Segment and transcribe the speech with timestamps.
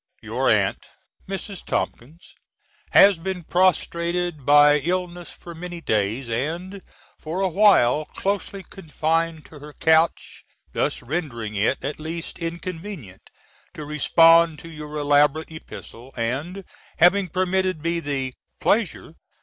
[0.23, 0.83] Your Aunt,
[1.29, 1.63] Mrs.
[1.63, 2.33] Tompkins,
[2.89, 6.81] has been prostrated by illness for many days, and,
[7.19, 10.43] for a while, closely confined to her couch;
[10.73, 13.29] thus rendering it at least inconvenient
[13.75, 16.65] to respond to your elaborate epistle, and,
[16.97, 19.13] having permitted me the pleasure